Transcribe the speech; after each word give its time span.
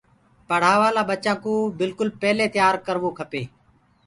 پڙهآوآ 0.49 0.89
لآ 0.95 1.03
ٻچآن 1.09 1.37
ڪو 1.43 1.53
بِلڪُل 1.79 2.09
پيلي 2.21 2.45
تيآ 2.53 2.67
ڪروو 2.85 3.09
ڪپي 3.17 3.43